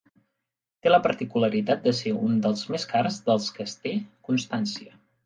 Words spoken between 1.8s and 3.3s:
de ser un dels més cars